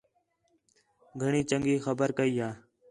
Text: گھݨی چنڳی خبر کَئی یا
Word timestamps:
گھݨی 1.21 1.41
چنڳی 1.49 1.75
خبر 1.85 2.09
کَئی 2.17 2.31
یا 2.37 2.49